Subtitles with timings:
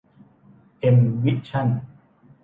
[0.79, 1.67] เอ็ม วิชั่น